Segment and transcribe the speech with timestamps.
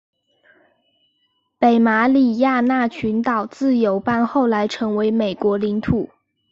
[1.59, 6.09] 北马里亚纳群岛自由邦后来成为美国领土。